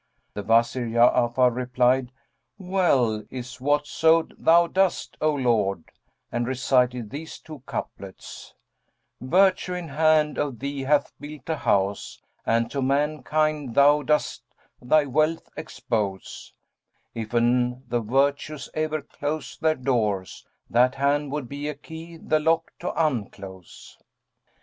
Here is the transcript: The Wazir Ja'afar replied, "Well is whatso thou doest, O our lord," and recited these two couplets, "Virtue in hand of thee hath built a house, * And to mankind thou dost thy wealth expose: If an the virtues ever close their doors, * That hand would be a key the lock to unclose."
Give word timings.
The 0.33 0.41
Wazir 0.41 0.87
Ja'afar 0.87 1.53
replied, 1.55 2.11
"Well 2.57 3.23
is 3.29 3.61
whatso 3.61 4.27
thou 4.35 4.65
doest, 4.65 5.15
O 5.21 5.33
our 5.33 5.39
lord," 5.39 5.91
and 6.31 6.47
recited 6.47 7.11
these 7.11 7.37
two 7.37 7.61
couplets, 7.67 8.55
"Virtue 9.21 9.75
in 9.75 9.89
hand 9.89 10.39
of 10.39 10.57
thee 10.57 10.81
hath 10.81 11.13
built 11.19 11.47
a 11.49 11.55
house, 11.55 12.19
* 12.33 12.45
And 12.47 12.71
to 12.71 12.81
mankind 12.81 13.75
thou 13.75 14.01
dost 14.01 14.41
thy 14.81 15.05
wealth 15.05 15.47
expose: 15.55 16.51
If 17.13 17.35
an 17.35 17.83
the 17.87 17.99
virtues 17.99 18.69
ever 18.73 19.03
close 19.03 19.55
their 19.55 19.75
doors, 19.75 20.47
* 20.57 20.69
That 20.71 20.95
hand 20.95 21.31
would 21.31 21.47
be 21.47 21.67
a 21.69 21.75
key 21.75 22.17
the 22.17 22.39
lock 22.39 22.71
to 22.79 22.91
unclose." 22.99 23.99